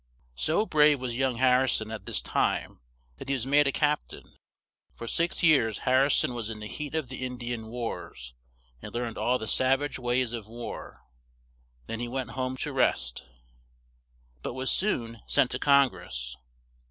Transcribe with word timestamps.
So 0.33 0.65
brave 0.65 0.99
was 0.99 1.15
young 1.15 1.37
Har 1.37 1.61
ri 1.61 1.69
son 1.69 1.91
at 1.91 2.07
this 2.07 2.23
time, 2.23 2.79
that 3.17 3.27
he 3.29 3.35
was 3.35 3.45
made 3.45 3.67
a 3.67 3.71
cap 3.71 4.07
tain; 4.07 4.35
for 4.95 5.05
six 5.05 5.43
years 5.43 5.77
Har 5.85 6.01
ri 6.01 6.09
son 6.09 6.33
was 6.33 6.49
in 6.49 6.59
the 6.59 6.65
heat 6.65 6.95
of 6.95 7.07
the 7.07 7.23
In 7.23 7.37
di 7.37 7.53
an 7.53 7.67
wars; 7.67 8.33
and 8.81 8.95
learned 8.95 9.19
all 9.19 9.37
the 9.37 9.47
sav 9.47 9.79
age 9.83 9.99
ways 9.99 10.33
of 10.33 10.47
war; 10.47 11.03
then 11.85 11.99
he 11.99 12.07
went 12.07 12.31
home 12.31 12.57
to 12.57 12.73
rest, 12.73 13.27
but 14.41 14.55
was 14.55 14.71
soon 14.71 15.21
sent 15.27 15.51
to 15.51 15.59
Congress. 15.59 16.35